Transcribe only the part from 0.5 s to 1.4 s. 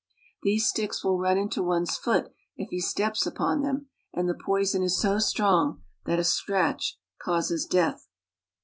sticks will run